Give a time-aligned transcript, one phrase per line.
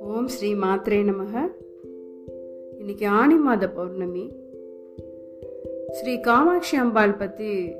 [0.00, 1.52] ஓம் ஸ்ரீ மாத்ரே நமக.
[2.78, 4.32] இன்னைக்கு ஆணி மாத பௌர்ணமி.
[5.90, 7.74] ஸ்ரீ காமாட்சி அம்பாள் பற்றி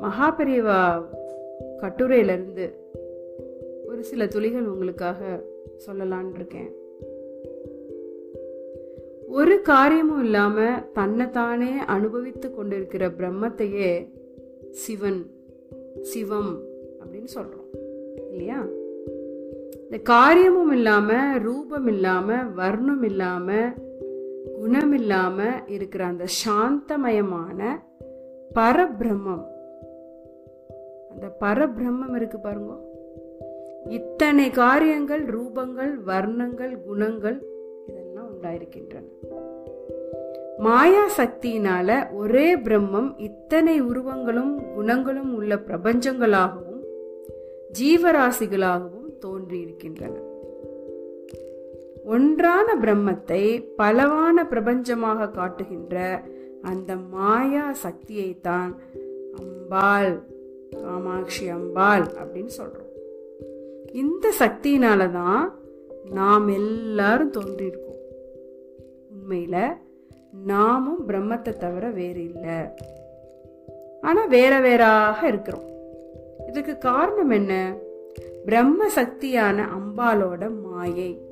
[0.00, 1.04] மகாபெரிவா
[1.76, 2.74] கட்டுரையிலிருந்து
[3.86, 5.42] ஒரு சில துளிகள் உங்களுக்காக
[5.86, 6.72] சொல்லலான் இருக்கேன்
[9.28, 14.08] ஒரு காரியமும் இல்லாமல் தன்னைத்தானே அனுபவித்து கொண்டிருக்கிற பிரம்மத்தையே
[14.70, 15.38] சிவன்
[16.00, 16.60] சிவம்
[17.00, 17.78] அப்படின்னு சொல்றோம்.
[18.30, 18.64] இல்லையா?
[19.82, 23.72] இந்த காரியமும் இல்லாம ரூபம் இல்லாம வர்ணம் இல்லாம
[24.58, 27.84] குணம் இல்லாம இருக்கிற அந்த சாந்தமயமான
[28.54, 29.44] பரபிரம்மம்.
[31.10, 32.72] அந்த பரபிரம்மம் இருக்கு பாருங்க.
[33.88, 37.42] இத்தனை காரியங்கள் ரூபங்கள் வர்ணங்கள் குணங்கள்
[37.86, 39.04] இதெல்லாம் உண்டாயிருக்கின்றன.
[40.64, 46.82] மாயா சக்தியினால ஒரே பிரம்மம் இத்தனை உருவங்களும் குணங்களும் உள்ள பிரபஞ்சங்களாகவும்
[47.78, 50.14] ஜீவராசிகளாகவும் தோன்றியிருக்கின்றன.
[52.04, 53.42] ஒன்றான பிரம்மத்தை
[53.78, 56.24] பலவான பிரபஞ்சமாக காட்டுகின்ற
[56.62, 58.70] அந்த மாயா சக்தியை தான்
[59.38, 60.22] அம்பாள்
[60.82, 62.90] காமாட்சி அம்பாள் அப்படின்னு சொல்றோம்.
[63.92, 65.44] இந்த சக்தியினால தான்
[66.10, 68.02] நாம் எல்லாரும் தோன்றியிருக்கோம்.
[69.14, 69.56] உண்மையில
[70.32, 72.58] நாமும் பிரம்மத்தை தவிர வேறு இல்லை.
[74.00, 75.68] ஆனால் வேற வேறாக இருக்கிறோம்.
[76.46, 77.74] இதுக்கு காரணம் என்ன?
[78.44, 81.28] பிரம்ம சக்தியான அம்பாலோட மாயை.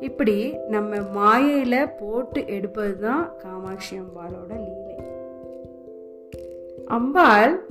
[0.00, 4.96] இப்படி நம்ம மாயையில போட்டு எடுப்பது தான் காமாட்சி அம்பாலோட லீலை.
[6.86, 7.66] அம்பாள்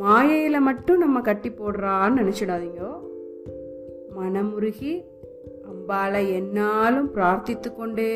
[0.00, 3.04] மாயையில மட்டும் நம்ம கட்டி போடுறான்னு நினைச்சிடாதீங்க.
[4.16, 5.04] மனமுருகி
[5.62, 8.12] அம்பாளை என்னாலும் பிரார்த்தித்து கொண்டே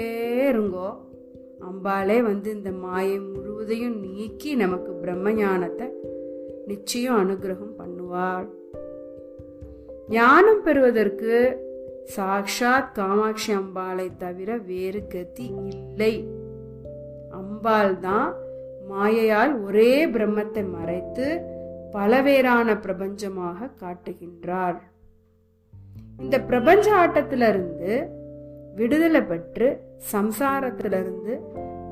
[0.51, 1.09] இருங்கோ.
[1.71, 5.89] அம்பாளே வந்து இந்த மாயை முழுவதையும் நீக்கி நமக்கு பிரம்ம ஞானத்தை
[6.67, 8.49] நிச்சயம் அனுகிரகம் பண்ணுவாள்.
[10.09, 11.35] ஞானம் பெறுவதற்கு
[12.17, 16.15] சாக்ஷாத் காமாட்சி அம்பாளை தவிர வேறு கதி இல்லை.
[17.41, 18.31] அம்பாள் தான்
[18.91, 21.27] மாயையால் ஒரே பிரம்மத்தை மறைத்து
[21.93, 24.79] பலவேறான பிரபஞ்சமாக காட்டுகின்றார்
[26.21, 27.93] இந்த பிரபஞ்ச ஆட்டத்திலிருந்து
[28.75, 29.69] விடுதலை பெற்று
[30.13, 31.33] சம்சாரத்திலிருந்து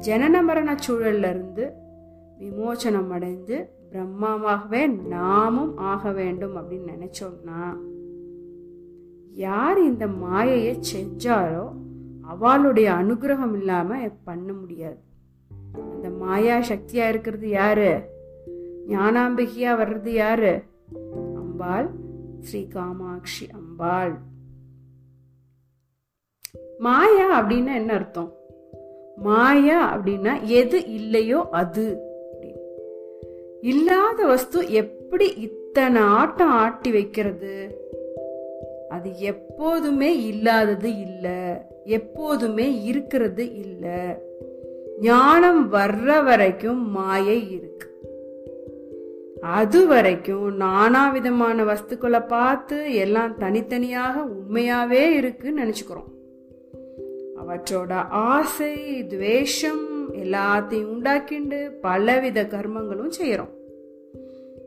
[0.07, 1.73] ஜனன மரண சூழல்ல இருந்து
[2.39, 3.57] விமோச்சனம் அடைந்து
[3.93, 7.63] பிரம்மாவாகவே நாமும் ஆக வேண்டும் அப்படின்னு நினைச்சோம்னா
[9.31, 11.67] யார் இந்த மாயையை செஞ்சாரோ
[12.23, 14.99] அவளுடைய அனுகிரகம் இல்லாம பண்ண முடியாது.
[15.75, 17.91] அந்த மாயா சக்தியா இருக்கிறது யாரு?
[18.89, 20.63] ஞானாம்பிகையா வர்றது யாரு?
[21.35, 21.89] அம்பாள்
[22.41, 24.15] ஸ்ரீ காமாட்சி அம்பாள்.
[26.79, 28.33] மாயா அப்படின்னா என்ன அர்த்தம்?
[29.23, 31.99] மாயா அப்படின்னா எது இல்லையோ அது.
[33.61, 37.87] இல்லாத வஸ்து எப்படி இத்தனை ஆட்டம் ஆட்டி வைக்கிறது?
[38.89, 41.55] அது எப்போதுமே இல்லாதது இல்லை.
[41.85, 44.01] எப்போதுமே இருக்கிறது இல்லை.
[45.01, 47.77] ஞானம் வர்ற வரைக்கும் மாயை இருக்கு.
[49.41, 56.17] அது வரைக்கும் நானா விதமான வஸ்துக்களை பார்த்து எல்லாம் தனித்தனியாக உண்மையாவே இருக்குன்னு நினைச்சுக்கிறோம்.
[57.49, 63.53] அவற்றோட ஆசை துவேஷம் எல்லாத்தையும் உண்டாக்கிண்டு பலவித கர்மங்களும் செய்கிறோம்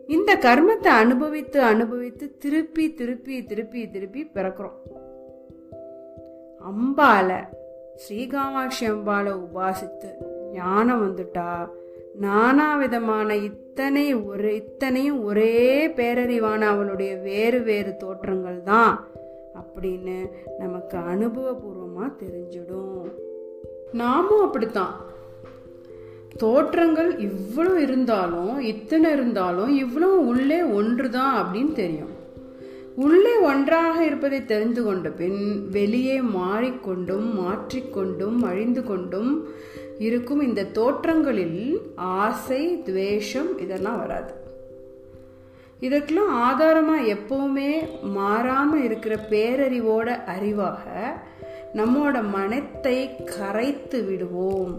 [0.07, 4.77] இந்த கர்மத்தை அனுபவித்து அனுபவித்து திருப்பி திருப்பி திருப்பி திருப்பி பிறக்கிறோம்.
[6.61, 7.29] அம்பால
[7.95, 10.09] ஸ்ரீகாமாட்சி அம்பாலை உபாசித்து
[10.53, 11.69] ஞானம் வந்துட்டா
[12.15, 19.07] நானா விதமான இத்தனை ஒரு இத்தனையும் ஒரே பேரறிவான அவளுடைய வேறு வேறு தோற்றங்கள் தான்
[19.75, 23.05] அப்படின்னு நமக்கு அனுபவபூர்வமாக தெரிஞ்சிடும்.
[23.91, 24.93] நாமும் அப்படித்தான்.
[26.37, 32.13] தோற்றங்கள் இவ்வளோ இருந்தாலும் இத்தனை இருந்தாலும் இவ்வளோ உள்ளே ஒன்று தான் அப்படின்னு தெரியும்.
[32.95, 39.47] உள்ளே ஒன்றாக இருப்பதை தெரிந்து கொண்ட பின் வெளியே மாறிக்கொண்டும் மாற்றிக்கொண்டும் அழிந்து கொண்டும்
[39.97, 44.33] இருக்கும் இந்த தோற்றங்களில் ஆசை துவேஷம் இதெல்லாம் வராது.
[45.81, 47.71] இதற்கெல்லாம் ஆதாரமாக எப்போவுமே
[48.01, 50.83] மாறாமல் இருக்கிற பேரறிவோட அறிவாக
[51.75, 54.73] நம்மோட மனத்தை கரைத்து விடுவோம்.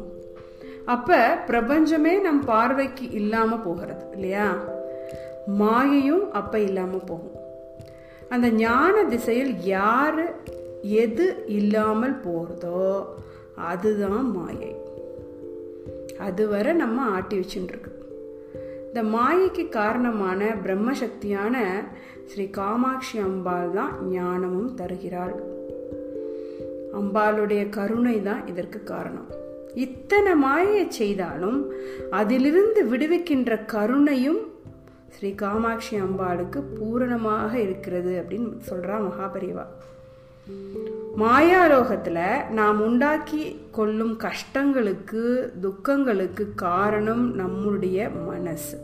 [0.86, 4.48] அப்போ பிரபஞ்சமே நம் பார்வைக்கு இல்லாமல் போகிறது இல்லையா?
[5.58, 7.38] மாயையும் அப்போ இல்லாமல் போகும்.
[8.28, 10.22] அந்த ஞான திசையில் யார்
[11.04, 12.84] எது இல்லாமல் போகிறதோ
[13.70, 14.72] அதுதான் மாயை.
[16.18, 17.91] அதுவரை நம்ம ஆட்டி வச்சுட்டுருக்கு
[18.94, 21.54] இந்த மாயைக்கு காரணமான பிரம்மசக்தியான
[22.24, 25.32] ஸ்ரீ காமாட்சி அம்பாள் தான் ஞானமும் தருகிறாள்.
[27.00, 29.28] அம்பாளுடைய கருணை தான் இதற்கு காரணம்.
[29.74, 31.58] இத்தனை மாயையை செய்தாலும்
[32.10, 34.42] அதிலிருந்து விடுவிக்கின்ற கருணையும்
[35.08, 39.66] ஸ்ரீ காமாட்சி அம்பாளுக்கு பூரணமாக இருக்கிறது அப்படின்னு சொல்றா மகாபரிவா.
[41.18, 48.78] மாயாலோகத்தில் நாம் உண்டாக்கி கொள்ளும் கஷ்டங்களுக்கு துக்கங்களுக்கு காரணம் நம்முடைய மனசு.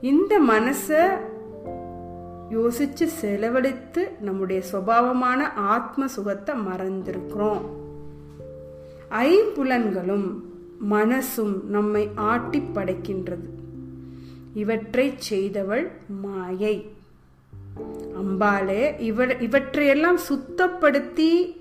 [0.00, 1.08] இந்த மனசை
[2.50, 7.60] யோசிச்சு செலவழித்து நம்முடைய சுபாவமான ஆத்ம சுகத்தை மறந்திருக்கிறோம்.
[9.10, 10.40] ஐம்புலன்களும்
[10.90, 13.48] மனசும் நம்மை ஆட்டி படைக்கின்றது
[14.54, 16.95] இவற்றை செய்தவள் மாயை.
[18.22, 21.56] அம்பாளே இவ இவற்றையெல்லாம் சுத்தப்படுத்தி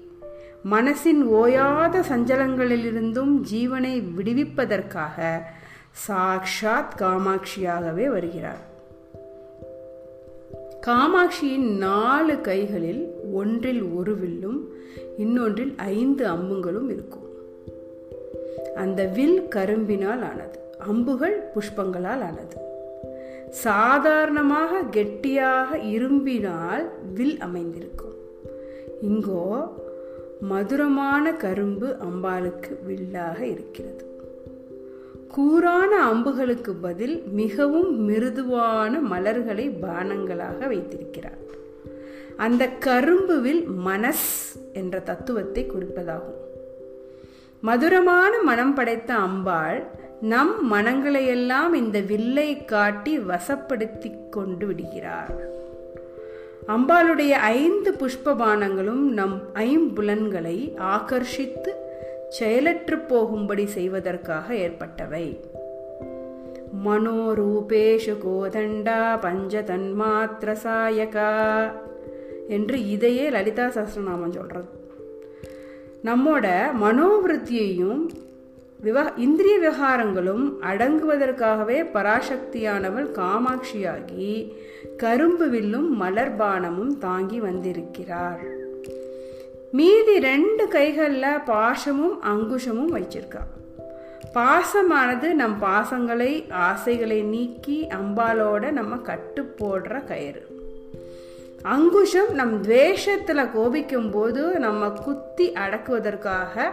[0.72, 5.42] மனசின் ஓயாத சஞ்சலங்களிலிருந்தும் ஜீவனை விடுவிப்பதற்காக
[6.08, 8.74] சாக்ஷாத் காமாட்சியாகவே வருகிறார்.
[10.88, 14.74] காமாட்சியின் நாலு கைகளில் ஒன்றில் ஒரு வில்லும்
[15.18, 17.30] இன்னொன்றில் ஐந்து அம்புங்களும் இருக்கும்.
[18.76, 22.74] அந்த வில் கரும்பினால் ஆனது அம்புகள் புஷ்பங்களால் ஆனது.
[23.50, 28.15] சாதாரணமாக கெட்டியாக இரும்பினால் வில் அமைந்திருக்கும்.
[29.01, 29.71] இங்கோ
[30.42, 34.03] மதுரமான கரும்பு அம்பாளுக்கு வில்லாக இருக்கிறது.
[35.36, 41.42] கூரான அம்புகளுக்கு பதில் மிகவும் மிருதுவான மலர்களை பானங்களாக வைத்திருக்கிறார்
[42.38, 46.42] அந்த கரும்புவில் மனஸ் என்ற தத்துவத்தை குறிப்பதாகும்.
[47.62, 49.88] மதுரமான மனம் படைத்த அம்பாள்
[50.22, 55.54] நம் மனங்களையெல்லாம் இந்த வில்லை காட்டி வசப்படுத்தி கொண்டு விடுகிறார்.
[56.68, 61.70] அம்பாளுடைய ஐந்து புஷ்பபானங்களும் நம் ஐம்புலன்களை ஆகர்ஷித்து
[62.30, 65.40] செயலற்று போகும்படி செய்வதற்காக ஏற்பட்டவை.
[66.86, 71.72] மனோரூபேஷு கோதண்டா பஞ்ச தன்மாத்திர சாயகா
[72.48, 74.84] என்று இதையே லலிதா சஹஸ்ரநாமம் சொல்றது.
[76.04, 78.10] நம்மோட மனோவிருத்தியையும்
[78.80, 84.51] விவ இந்திரிய விவகாரங்களும் அடங்குவதற்காகவே பராசக்தியானவள் காமாட்சியாகி
[84.98, 88.39] கரும்பு வில்லும் மலர்பானமும் தாங்கி வந்திருக்கிறார்.
[89.72, 93.44] மீதி ரெண்டு கைகளில் பாசமும் அங்குஷமும் வச்சிருக்கா.
[94.33, 100.54] பாசமானது நம் பாசங்களை ஆசைகளை நீக்கி அம்பாலோட நம்ம கட்டு போடுற கயிறு.
[101.63, 106.71] அங்குஷம் நம் துவேஷத்தில் கோபிக்கும் போது நம்ம குத்தி அடக்குவதற்காக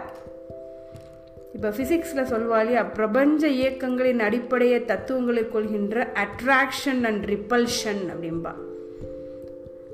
[1.53, 8.53] இப்போ ஃபிசிக்ஸில் சொல்வாளியா பிரபஞ்ச இயக்கங்களின் அடிப்படையை தத்துவங்களை கொள்கின்ற அட்ராக்ஷன் அண்ட் ரிப்பல்ஷன் அப்படின்பா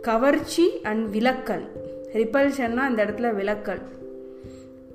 [0.02, 1.66] கவர்ச்சி அண்ட் விலக்கல்.
[2.14, 3.82] ரிப்பல்ஷன்னா அந்த இடத்துல விலக்கல்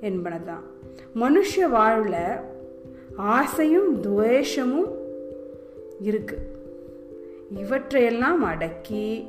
[0.03, 0.65] என்பனதான்.
[1.15, 2.37] மனுஷ வாழ்வில்
[3.17, 4.91] ஆசையும் துவேஷமும்
[6.01, 6.39] இருக்கு.
[7.55, 9.25] இவற்றையெல்லாம் அடக்கி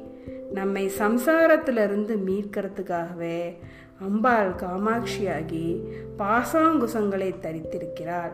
[0.54, 3.56] நம்மை சம்சாரத்திலிருந்து மீட்கிறதுக்காகவே
[4.00, 5.84] அம்பாள் காமாட்சியாகி
[6.18, 8.34] பாசாங்குசங்களை தரித்திருக்கிறார்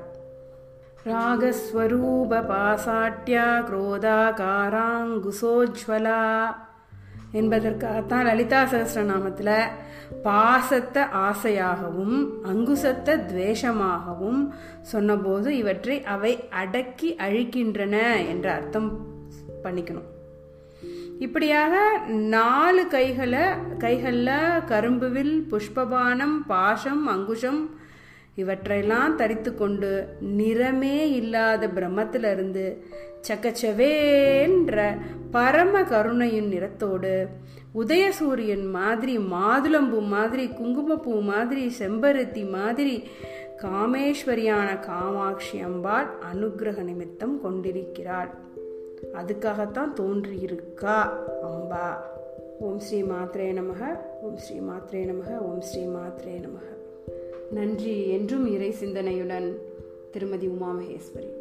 [1.05, 6.21] ராகஸ்வரூப பாசாட்டியா குரோதா காராங்குசோஜ்வலா
[7.31, 9.71] என்பதற்காகத்தான் லலிதா சகசிரநாமத்தில்
[10.23, 18.89] பாசத்தை ஆசையாகவும் அங்குசத்தை துவேஷமாகவும் சொன்னபோது இவற்றை அவை அடக்கி அழிக்கின்றன என்ற அர்த்தம்
[19.63, 20.09] பண்ணிக்கணும்.
[21.23, 21.73] இப்படியாக
[22.07, 23.43] நாலு கைகளை
[23.77, 27.61] கைகளில் கரும்புவில் புஷ்பபானம் பாசம் அங்குஷம்
[28.35, 29.91] இவற்றையெல்லாம் தரித்து கொண்டு
[30.37, 32.65] நிறமே இல்லாத பிரம்மத்திலிருந்து
[33.27, 34.75] சக்கச்சவேன்ற
[35.31, 37.13] பரம கருணையின் நிறத்தோடு
[37.75, 42.95] உதயசூரியன் மாதிரி மாதுளம்பூ மாதிரி குங்குமப்பூ மாதிரி செம்பருத்தி மாதிரி
[43.63, 48.31] காமேஸ்வரியான காமாட்சி அம்பாள் அனுகிரக நிமித்தம் கொண்டிருக்கிறாள்.
[49.13, 51.09] அதுக்காகத்தான் தோன்றியிருக்கா.
[51.43, 51.95] அம்பா.
[52.59, 53.99] ஓம் ஸ்ரீ மாத்ரே நமக.
[54.21, 55.37] ஓம் ஸ்ரீ மாத்ரே நமக.
[55.37, 56.69] ஓம் ஸ்ரீ மாத்ரே நமக.
[57.51, 59.55] நன்றி என்றும் இறை சிந்தனையுடன்
[60.11, 61.40] திருமதி உமா மகேஸ்வரி